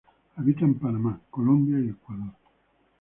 Habita 0.37 0.61
en 0.65 0.79
Panamá, 0.79 1.21
Colombia 1.29 1.77
y 1.79 1.89
Ecuador. 1.89 2.31